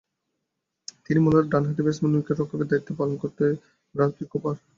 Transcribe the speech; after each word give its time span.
তিনি 1.05 1.19
মূলতঃ 1.21 1.49
ডানহাতি 1.51 1.81
ব্যাটসম্যান 1.83 2.13
ও 2.13 2.19
উইকেট-রক্ষকের 2.19 2.69
দায়িত্ব 2.69 2.89
পালন 2.99 3.15
করতেন 3.23 3.51
ব্রান্সবি 3.95 4.25
কুপার। 4.31 4.55